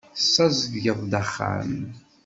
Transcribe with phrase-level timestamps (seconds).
[0.15, 1.71] Tessazedgeḍ-d axxam.